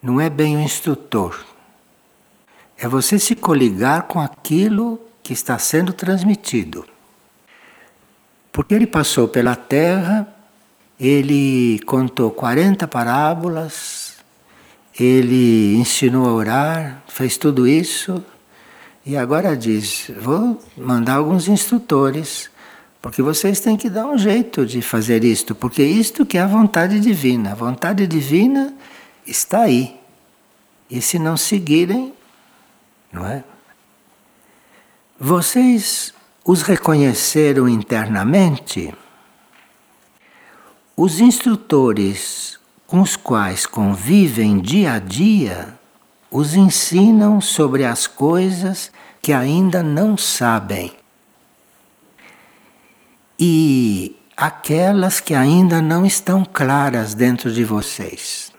[0.00, 1.44] Não é bem o instrutor.
[2.78, 6.86] É você se coligar com aquilo que está sendo transmitido.
[8.52, 10.26] Porque ele passou pela terra,
[10.98, 14.14] ele contou 40 parábolas,
[14.98, 18.24] ele ensinou a orar, fez tudo isso
[19.04, 22.50] e agora diz: vou mandar alguns instrutores,
[23.00, 26.46] porque vocês têm que dar um jeito de fazer isto, porque isto que é a
[26.46, 27.52] vontade divina.
[27.52, 28.74] A vontade divina
[29.26, 29.96] está aí.
[30.90, 32.12] E se não seguirem,
[33.12, 33.44] não é?
[35.18, 38.94] Vocês os reconheceram internamente?
[40.96, 45.78] Os instrutores com os quais convivem dia a dia
[46.30, 48.90] os ensinam sobre as coisas
[49.20, 50.92] que ainda não sabem
[53.38, 58.52] e aquelas que ainda não estão claras dentro de vocês.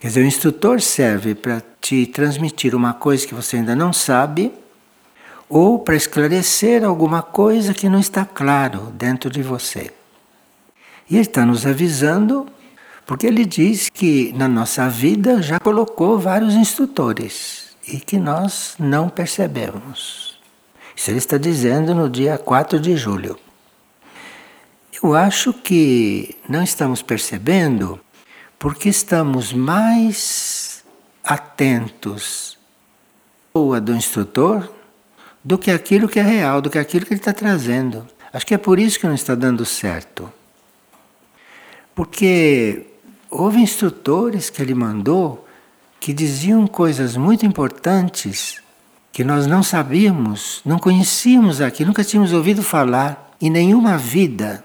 [0.00, 4.52] Quer dizer, o instrutor serve para te transmitir uma coisa que você ainda não sabe
[5.48, 9.92] ou para esclarecer alguma coisa que não está claro dentro de você.
[11.08, 12.44] E ele está nos avisando
[13.06, 19.08] porque ele diz que na nossa vida já colocou vários instrutores e que nós não
[19.08, 20.40] percebemos.
[20.96, 23.38] Isso ele está dizendo no dia 4 de julho.
[25.00, 28.00] Eu acho que não estamos percebendo
[28.58, 30.55] porque estamos mais
[31.26, 32.56] atentos
[33.52, 34.70] ou do instrutor
[35.42, 38.06] do que aquilo que é real, do que aquilo que ele está trazendo.
[38.32, 40.32] Acho que é por isso que não está dando certo.
[41.94, 42.86] Porque
[43.30, 45.46] houve instrutores que ele mandou
[45.98, 48.60] que diziam coisas muito importantes
[49.12, 54.62] que nós não sabíamos, não conhecíamos aqui, nunca tínhamos ouvido falar em nenhuma vida.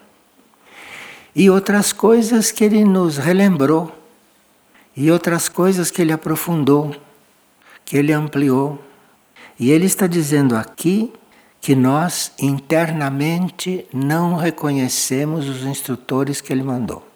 [1.33, 3.95] E outras coisas que ele nos relembrou,
[4.95, 6.95] e outras coisas que ele aprofundou,
[7.85, 8.83] que ele ampliou.
[9.59, 11.13] E ele está dizendo aqui
[11.59, 17.07] que nós internamente não reconhecemos os instrutores que ele mandou.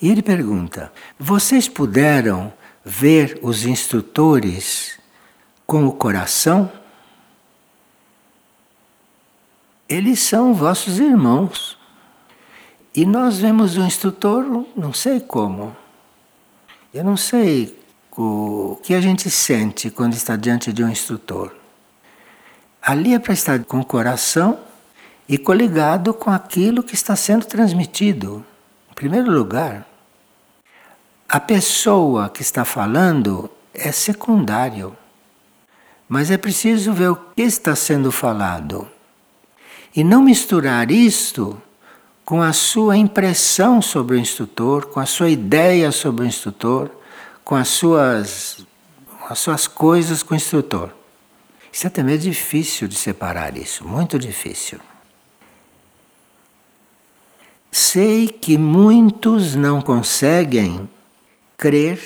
[0.00, 2.52] E ele pergunta: Vocês puderam
[2.84, 4.98] ver os instrutores
[5.66, 6.70] com o coração?
[9.88, 11.77] Eles são vossos irmãos.
[12.98, 15.76] E nós vemos o instrutor, não sei como.
[16.92, 17.78] Eu não sei
[18.10, 21.54] o que a gente sente quando está diante de um instrutor.
[22.82, 24.58] Ali é para estar com o coração
[25.28, 28.44] e coligado com aquilo que está sendo transmitido.
[28.90, 29.86] Em primeiro lugar,
[31.28, 34.92] a pessoa que está falando é secundário,
[36.08, 38.88] mas é preciso ver o que está sendo falado
[39.94, 41.62] e não misturar isto
[42.28, 46.90] com a sua impressão sobre o instrutor, com a sua ideia sobre o instrutor
[47.42, 48.66] com as suas,
[49.30, 50.90] as suas coisas com o instrutor.
[51.72, 54.78] Isso é também difícil de separar isso, muito difícil.
[57.72, 60.86] Sei que muitos não conseguem
[61.56, 61.98] crer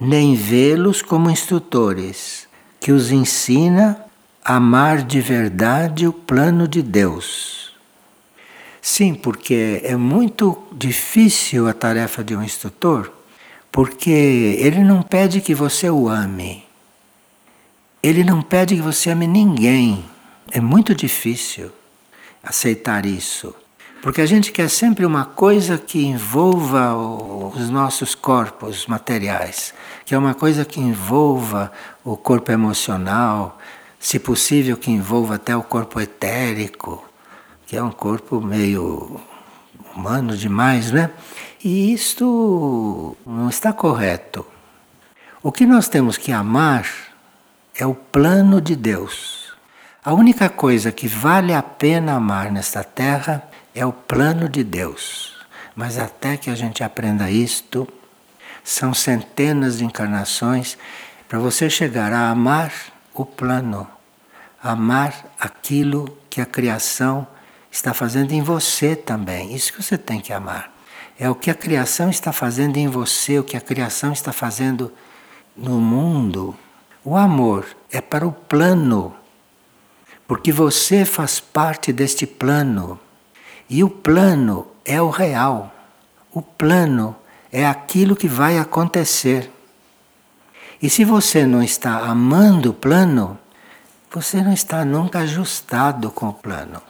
[0.00, 2.48] nem vê-los como instrutores,
[2.80, 4.02] que os ensina
[4.42, 7.61] a amar de verdade o plano de Deus.
[8.84, 13.10] Sim, porque é muito difícil a tarefa de um instrutor
[13.72, 14.10] porque
[14.58, 16.62] ele não pede que você o ame.
[18.02, 20.04] Ele não pede que você ame ninguém.
[20.50, 21.70] É muito difícil
[22.42, 23.54] aceitar isso.
[24.02, 29.72] Porque a gente quer sempre uma coisa que envolva os nossos corpos materiais,
[30.04, 31.72] que é uma coisa que envolva
[32.04, 33.58] o corpo emocional,
[33.98, 37.02] se possível que envolva até o corpo etérico,
[37.72, 39.18] que é um corpo meio
[39.96, 41.10] humano demais, né?
[41.64, 44.44] E isto não está correto.
[45.42, 46.86] O que nós temos que amar
[47.74, 49.54] é o plano de Deus.
[50.04, 53.42] A única coisa que vale a pena amar nesta terra
[53.74, 55.34] é o plano de Deus.
[55.74, 57.88] Mas até que a gente aprenda isto,
[58.62, 60.76] são centenas de encarnações
[61.26, 62.70] para você chegar a amar
[63.14, 63.88] o plano,
[64.62, 67.26] amar aquilo que a criação
[67.72, 69.54] está fazendo em você também.
[69.54, 70.70] Isso que você tem que amar.
[71.18, 74.92] É o que a criação está fazendo em você, o que a criação está fazendo
[75.56, 76.54] no mundo.
[77.02, 79.14] O amor é para o plano,
[80.28, 83.00] porque você faz parte deste plano.
[83.68, 85.72] E o plano é o real.
[86.30, 87.16] O plano
[87.50, 89.50] é aquilo que vai acontecer.
[90.80, 93.38] E se você não está amando o plano,
[94.10, 96.82] você não está nunca ajustado com o plano.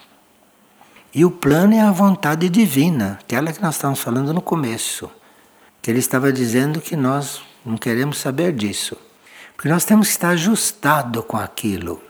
[1.14, 5.10] E o plano é a vontade divina, aquela que nós estávamos falando no começo.
[5.82, 8.96] Que ele estava dizendo que nós não queremos saber disso.
[9.54, 12.02] Porque nós temos que estar ajustado com aquilo.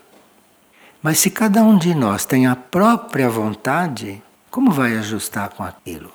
[1.01, 6.11] Mas se cada um de nós tem a própria vontade, como vai ajustar com aquilo?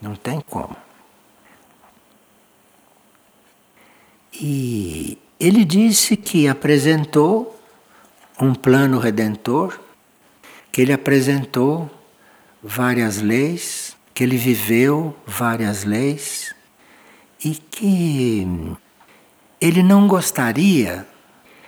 [0.00, 0.76] Não tem como.
[4.32, 7.60] E ele disse que apresentou
[8.40, 9.78] um plano redentor,
[10.70, 11.90] que ele apresentou
[12.64, 16.54] várias leis, que ele viveu várias leis
[17.44, 18.48] e que
[19.60, 21.06] ele não gostaria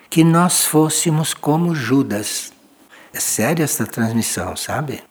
[0.09, 2.51] que nós fôssemos como Judas.
[3.12, 5.03] É séria esta transmissão, sabe?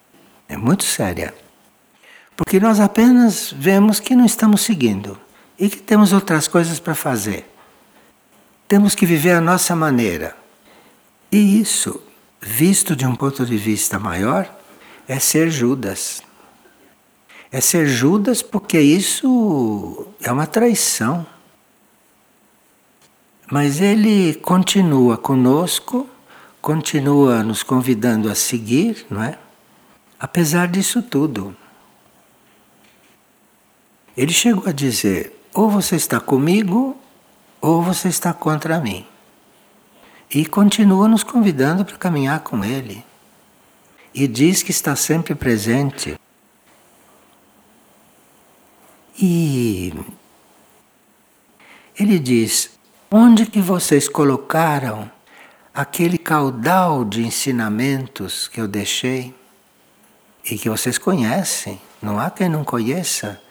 [0.49, 1.33] É muito séria.
[2.35, 5.19] Porque nós apenas vemos que não estamos seguindo
[5.57, 7.47] e que temos outras coisas para fazer.
[8.67, 10.35] Temos que viver a nossa maneira.
[11.31, 12.01] E isso,
[12.41, 14.54] visto de um ponto de vista maior,
[15.07, 16.21] é ser Judas.
[17.51, 21.25] É ser Judas porque isso é uma traição.
[23.51, 26.09] Mas ele continua conosco,
[26.61, 29.37] continua nos convidando a seguir, não é?
[30.19, 31.55] Apesar disso tudo.
[34.17, 36.97] Ele chegou a dizer: ou você está comigo,
[37.61, 39.05] ou você está contra mim.
[40.33, 43.04] E continua nos convidando para caminhar com Ele.
[44.15, 46.17] E diz que está sempre presente.
[49.21, 49.93] E
[51.99, 52.69] ele diz:
[53.11, 55.11] onde que vocês colocaram
[55.73, 59.35] aquele caudal de ensinamentos que eu deixei
[60.49, 61.81] e que vocês conhecem?
[62.01, 63.41] Não há quem não conheça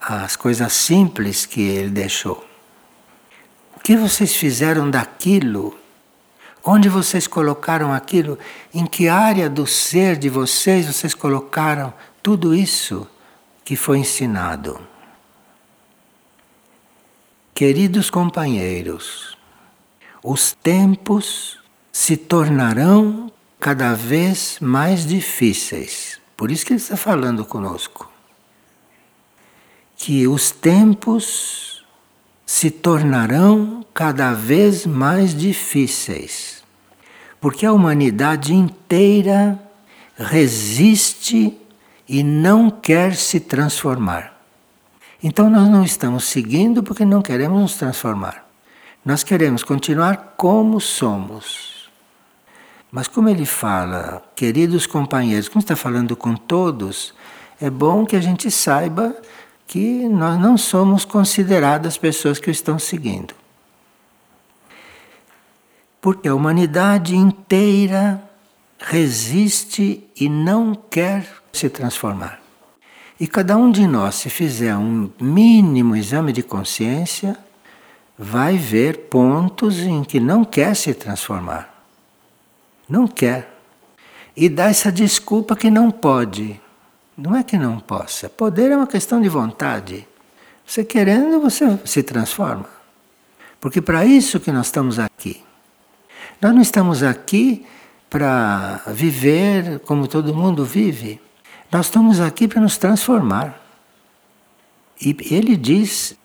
[0.00, 2.44] as coisas simples que ele deixou.
[3.76, 5.78] O que vocês fizeram daquilo?
[6.64, 8.38] Onde vocês colocaram aquilo?
[8.74, 11.92] Em que área do ser de vocês vocês colocaram
[12.22, 13.06] tudo isso
[13.64, 14.80] que foi ensinado?
[17.54, 19.36] Queridos companheiros,
[20.22, 21.58] os tempos
[21.90, 26.20] se tornarão cada vez mais difíceis.
[26.36, 28.10] Por isso que ele está falando conosco.
[29.96, 31.77] Que os tempos
[32.48, 36.64] se tornarão cada vez mais difíceis.
[37.38, 39.60] Porque a humanidade inteira
[40.16, 41.54] resiste
[42.08, 44.32] e não quer se transformar.
[45.22, 48.48] Então nós não estamos seguindo porque não queremos nos transformar.
[49.04, 51.90] Nós queremos continuar como somos.
[52.90, 57.12] Mas como ele fala, queridos companheiros, como está falando com todos,
[57.60, 59.14] é bom que a gente saiba
[59.68, 63.34] que nós não somos consideradas pessoas que o estão seguindo.
[66.00, 68.22] Porque a humanidade inteira
[68.78, 72.40] resiste e não quer se transformar.
[73.20, 77.36] E cada um de nós, se fizer um mínimo exame de consciência,
[78.18, 81.84] vai ver pontos em que não quer se transformar.
[82.88, 83.54] Não quer.
[84.34, 86.58] E dá essa desculpa que não pode.
[87.18, 88.28] Não é que não possa.
[88.28, 90.06] Poder é uma questão de vontade.
[90.64, 92.66] Você querendo, você se transforma.
[93.60, 95.42] Porque para isso que nós estamos aqui.
[96.40, 97.66] Nós não estamos aqui
[98.08, 101.20] para viver como todo mundo vive.
[101.72, 103.60] Nós estamos aqui para nos transformar.
[105.00, 106.16] E ele diz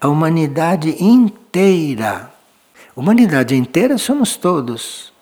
[0.00, 2.28] a humanidade inteira.
[2.96, 5.12] Humanidade inteira somos todos.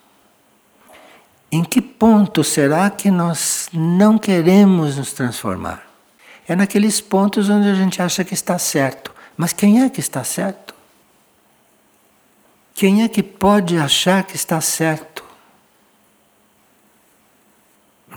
[1.52, 5.84] Em que ponto será que nós não queremos nos transformar?
[6.48, 9.12] É naqueles pontos onde a gente acha que está certo.
[9.36, 10.74] Mas quem é que está certo?
[12.74, 15.16] Quem é que pode achar que está certo?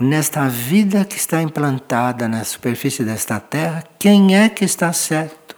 [0.00, 5.54] nesta vida que está implantada na superfície desta terra, quem é que está certo?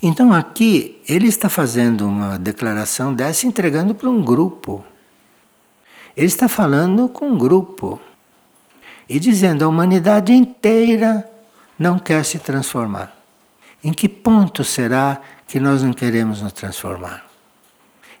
[0.00, 4.84] Então aqui ele está fazendo uma declaração dessa entregando para um grupo.
[6.18, 8.00] Ele está falando com um grupo
[9.08, 11.24] e dizendo a humanidade inteira
[11.78, 13.16] não quer se transformar.
[13.84, 17.24] Em que ponto será que nós não queremos nos transformar?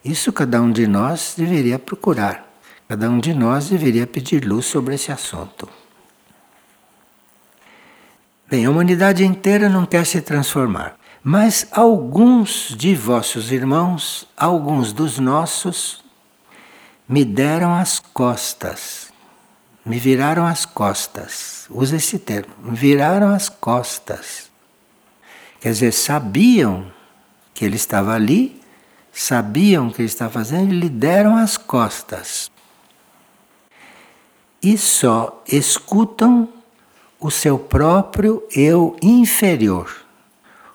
[0.04, 2.48] Isso cada um de nós deveria procurar.
[2.86, 5.68] Cada um de nós deveria pedir luz sobre esse assunto.
[8.48, 15.18] Bem, a humanidade inteira não quer se transformar, mas alguns de vossos irmãos, alguns dos
[15.18, 16.06] nossos,
[17.08, 19.12] me deram as costas,
[19.84, 21.66] me viraram as costas.
[21.70, 24.50] Usa esse termo, me viraram as costas.
[25.60, 26.92] Quer dizer, sabiam
[27.54, 28.60] que ele estava ali,
[29.12, 32.50] sabiam o que ele estava fazendo e lhe deram as costas.
[34.60, 36.48] e só escutam
[37.20, 40.04] o seu próprio eu inferior.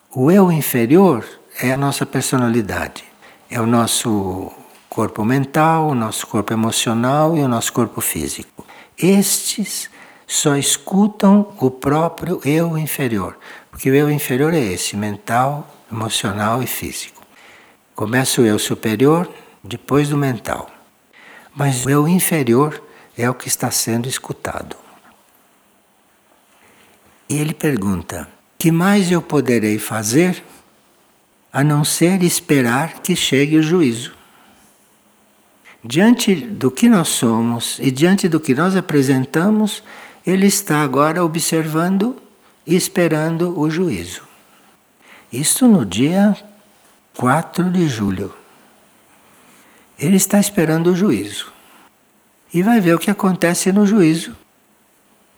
[0.10, 1.26] O eu inferior
[1.60, 3.04] é a nossa personalidade,
[3.50, 4.52] é o nosso
[4.94, 8.64] corpo mental, o nosso corpo emocional e o nosso corpo físico.
[8.96, 9.90] Estes
[10.28, 13.36] só escutam o próprio eu inferior,
[13.72, 17.24] porque o eu inferior é esse, mental, emocional e físico.
[17.96, 19.28] Começa o eu superior,
[19.64, 20.70] depois do mental.
[21.56, 22.82] Mas o eu inferior
[23.18, 24.76] é o que está sendo escutado.
[27.28, 28.28] E ele pergunta:
[28.60, 30.44] que mais eu poderei fazer
[31.52, 34.23] a não ser esperar que chegue o juízo?
[35.84, 39.84] Diante do que nós somos e diante do que nós apresentamos,
[40.26, 42.16] ele está agora observando
[42.66, 44.22] e esperando o juízo.
[45.32, 46.38] Isto no dia
[47.18, 48.34] 4 de julho.
[50.00, 51.52] Ele está esperando o juízo.
[52.54, 54.36] E vai ver o que acontece no juízo.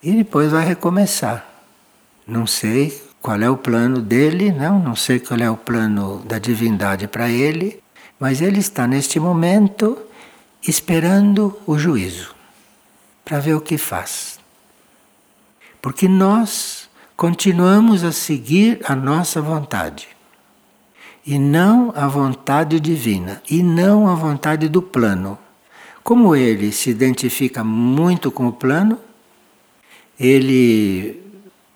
[0.03, 1.49] E depois vai recomeçar.
[2.27, 6.37] Não sei qual é o plano dele, não, não sei qual é o plano da
[6.37, 7.81] divindade para ele,
[8.19, 9.97] mas ele está neste momento
[10.67, 12.35] esperando o juízo
[13.23, 14.39] para ver o que faz.
[15.81, 20.07] Porque nós continuamos a seguir a nossa vontade
[21.25, 25.37] e não a vontade divina e não a vontade do plano.
[26.03, 28.99] Como ele se identifica muito com o plano,
[30.19, 31.19] ele,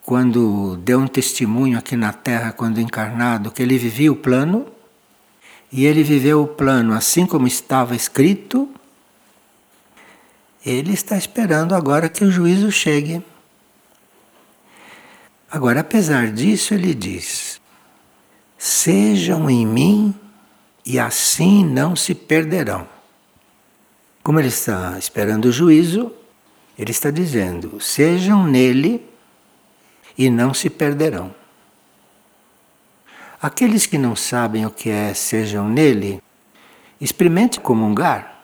[0.05, 4.67] quando deu um testemunho aqui na Terra, quando encarnado, que ele vivia o plano,
[5.71, 8.69] e ele viveu o plano assim como estava escrito,
[10.65, 13.23] ele está esperando agora que o juízo chegue.
[15.49, 17.59] Agora, apesar disso, ele diz:
[18.57, 20.15] Sejam em mim
[20.85, 22.87] e assim não se perderão.
[24.21, 26.11] Como ele está esperando o juízo,
[26.77, 29.07] ele está dizendo: Sejam nele
[30.17, 31.33] e não se perderão.
[33.41, 36.21] Aqueles que não sabem o que é sejam nele,
[36.99, 38.38] experimente comungar.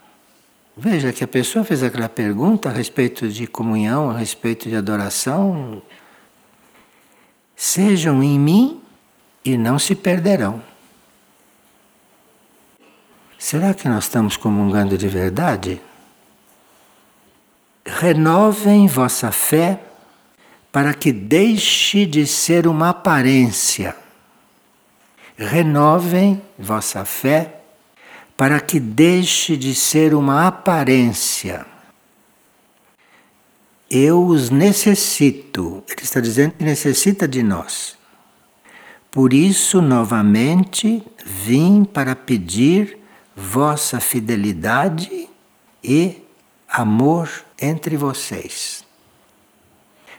[0.77, 5.81] Veja que a pessoa fez aquela pergunta a respeito de comunhão, a respeito de adoração.
[7.55, 8.81] Sejam em mim
[9.43, 10.61] e não se perderão.
[13.39, 15.81] Será que nós estamos comungando de verdade?
[17.85, 19.79] Renovem vossa fé
[20.73, 23.95] para que deixe de ser uma aparência.
[25.37, 27.61] Renovem vossa fé
[28.37, 31.65] para que deixe de ser uma aparência.
[33.89, 35.83] Eu os necessito.
[35.87, 37.95] Ele está dizendo que necessita de nós.
[39.09, 42.97] Por isso, novamente, vim para pedir
[43.35, 45.29] vossa fidelidade
[45.81, 46.21] e
[46.67, 47.29] amor
[47.61, 48.83] entre vocês.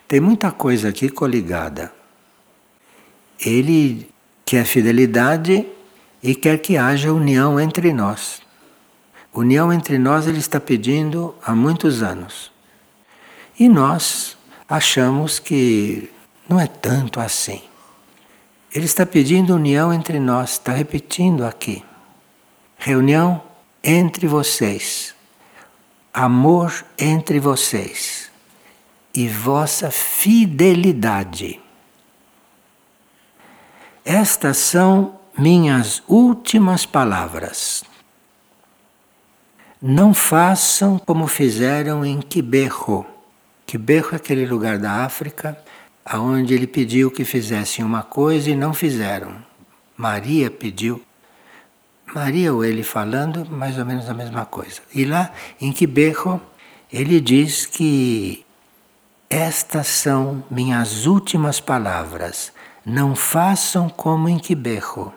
[0.09, 1.93] Tem muita coisa aqui coligada.
[3.39, 4.09] Ele
[4.45, 5.67] quer fidelidade
[6.23, 8.41] e quer que haja união entre nós.
[9.33, 12.51] União entre nós ele está pedindo há muitos anos.
[13.59, 14.37] E nós
[14.69, 16.11] achamos que
[16.49, 17.63] não é tanto assim.
[18.75, 21.83] Ele está pedindo união entre nós, está repetindo aqui.
[22.79, 23.43] Reunião
[23.83, 25.15] entre vocês,
[26.13, 28.31] amor entre vocês
[29.15, 31.61] e vossa fidelidade.
[34.05, 37.85] Estas são minhas últimas palavras.
[39.83, 43.05] Não façam como fizeram em Quiberro.
[43.67, 45.59] Quiberro é aquele lugar da África
[46.03, 49.37] aonde ele pediu que fizessem uma coisa e não fizeram.
[49.95, 51.03] Maria pediu.
[52.15, 54.81] Maria ou ele falando mais ou menos a mesma coisa.
[54.95, 55.31] E lá
[55.61, 56.41] em Quiberro
[56.91, 58.43] ele diz que
[59.29, 62.53] estas são minhas últimas palavras.
[62.87, 65.13] Não façam como em Quiberro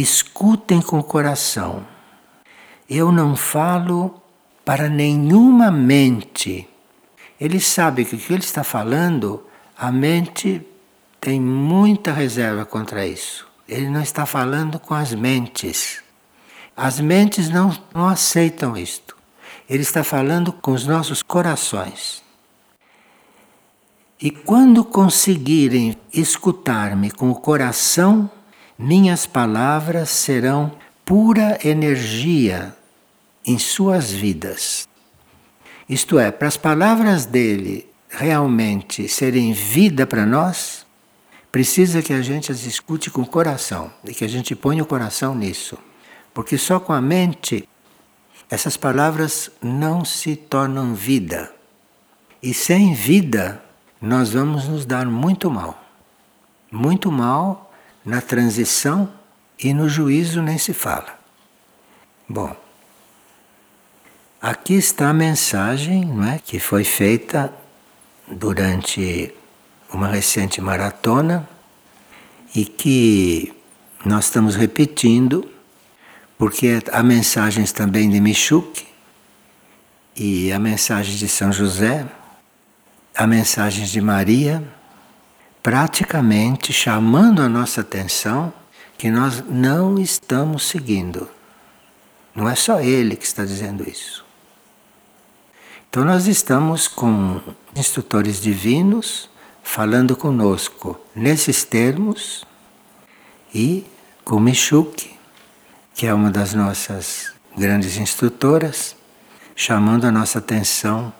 [0.00, 1.86] escutem com o coração.
[2.90, 4.20] Eu não falo
[4.64, 6.68] para nenhuma mente.
[7.40, 9.44] Ele sabe que o que ele está falando,
[9.78, 10.66] a mente
[11.20, 13.46] tem muita reserva contra isso.
[13.68, 16.02] Ele não está falando com as mentes.
[16.76, 19.16] As mentes não, não aceitam isto.
[19.68, 22.22] Ele está falando com os nossos corações.
[24.20, 28.30] E quando conseguirem escutar-me com o coração,
[28.78, 30.72] minhas palavras serão
[31.04, 32.74] pura energia
[33.46, 34.88] em suas vidas.
[35.88, 40.86] Isto é, para as palavras dele realmente serem vida para nós,
[41.52, 44.86] precisa que a gente as escute com o coração e que a gente ponha o
[44.86, 45.78] coração nisso.
[46.32, 47.68] Porque só com a mente
[48.50, 51.52] essas palavras não se tornam vida.
[52.42, 53.62] E sem vida,
[54.00, 55.82] nós vamos nos dar muito mal.
[56.70, 57.63] Muito mal
[58.04, 59.10] na transição
[59.58, 61.18] e no juízo nem se fala.
[62.28, 62.54] Bom,
[64.40, 67.52] aqui está a mensagem não é, que foi feita
[68.26, 69.32] durante
[69.92, 71.48] uma recente maratona
[72.54, 73.54] e que
[74.04, 75.48] nós estamos repetindo,
[76.36, 78.86] porque há mensagens também de Michuk
[80.16, 82.06] e há mensagens de São José,
[83.14, 84.62] há mensagens de Maria,
[85.64, 88.52] praticamente chamando a nossa atenção
[88.98, 91.26] que nós não estamos seguindo.
[92.34, 94.22] Não é só ele que está dizendo isso.
[95.88, 97.40] Então nós estamos com
[97.74, 99.30] instrutores divinos
[99.62, 102.44] falando conosco nesses termos
[103.54, 103.86] e
[104.22, 105.18] com Michuque,
[105.94, 108.94] que é uma das nossas grandes instrutoras,
[109.56, 111.10] chamando a nossa atenção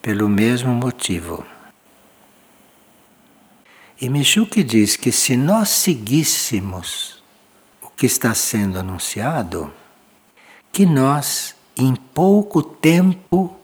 [0.00, 1.44] pelo mesmo motivo.
[4.00, 7.20] E Michuque diz que se nós seguíssemos
[7.82, 9.72] o que está sendo anunciado,
[10.70, 13.56] que nós, em pouco tempo,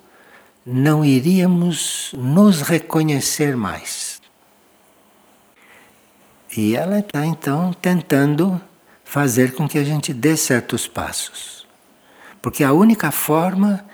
[0.67, 4.21] não iríamos nos reconhecer mais.
[6.57, 8.61] E ela está então tentando
[9.05, 11.65] fazer com que a gente dê certos passos.
[12.43, 13.85] Porque a única forma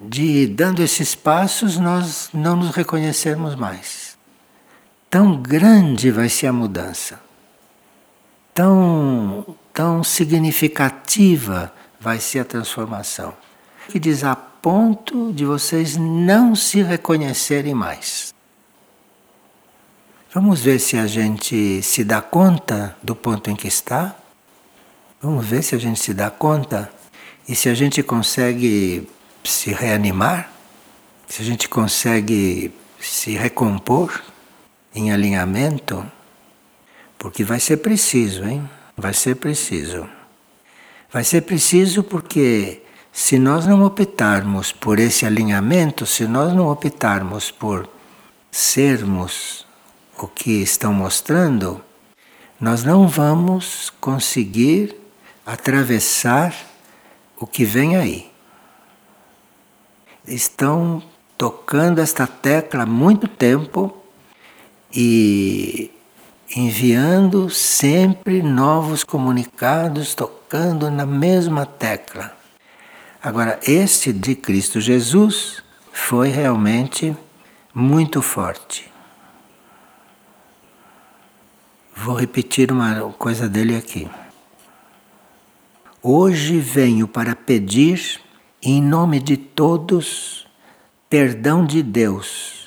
[0.00, 4.03] de, dando esses passos, nós não nos reconhecermos mais.
[5.14, 7.20] Tão grande vai ser a mudança,
[8.52, 13.32] tão, tão significativa vai ser a transformação.
[13.88, 18.34] Que diz a ponto de vocês não se reconhecerem mais.
[20.32, 24.16] Vamos ver se a gente se dá conta do ponto em que está.
[25.22, 26.90] Vamos ver se a gente se dá conta
[27.46, 29.08] e se a gente consegue
[29.44, 30.50] se reanimar,
[31.28, 34.33] se a gente consegue se recompor
[34.94, 36.04] em alinhamento,
[37.18, 38.68] porque vai ser preciso, hein?
[38.96, 40.08] Vai ser preciso.
[41.12, 42.82] Vai ser preciso porque
[43.12, 47.88] se nós não optarmos por esse alinhamento, se nós não optarmos por
[48.50, 49.66] sermos
[50.18, 51.80] o que estão mostrando,
[52.60, 54.96] nós não vamos conseguir
[55.44, 56.54] atravessar
[57.38, 58.30] o que vem aí.
[60.26, 61.02] Estão
[61.36, 64.03] tocando esta tecla há muito tempo
[64.94, 65.90] e
[66.54, 72.32] enviando sempre novos comunicados, tocando na mesma tecla.
[73.20, 77.16] Agora, este de Cristo Jesus foi realmente
[77.74, 78.92] muito forte.
[81.96, 84.08] Vou repetir uma coisa dele aqui.
[86.02, 88.20] Hoje venho para pedir,
[88.62, 90.46] em nome de todos,
[91.08, 92.63] perdão de Deus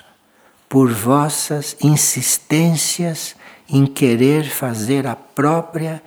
[0.69, 3.35] por vossas insistências
[3.69, 6.01] em querer fazer a própria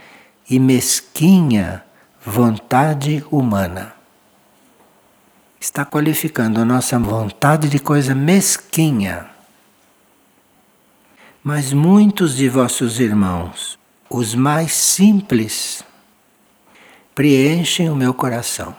[0.48, 1.84] e mesquinha
[2.24, 3.94] vontade humana.
[5.61, 9.26] Está qualificando a nossa vontade de coisa mesquinha.
[11.42, 15.82] Mas muitos de vossos irmãos, os mais simples,
[17.14, 18.74] preenchem o meu coração.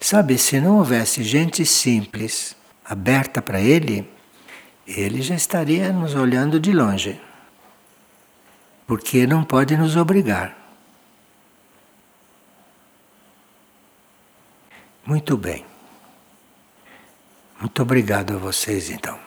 [0.00, 2.54] Sabe, se não houvesse gente simples
[2.84, 4.13] aberta para ele,
[4.86, 7.20] ele já estaria nos olhando de longe.
[8.86, 10.56] Porque não pode nos obrigar.
[15.06, 15.64] Muito bem.
[17.60, 19.18] Muito obrigado a vocês então.